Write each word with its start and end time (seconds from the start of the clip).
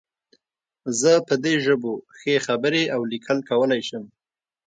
زه 0.99 1.11
په 1.27 1.35
دې 1.43 1.53
ژبو 1.65 1.93
ښې 2.17 2.35
خبرې 2.47 2.83
او 2.95 3.01
لیکل 3.11 3.37
کولی 3.49 3.81
شم 3.87 4.03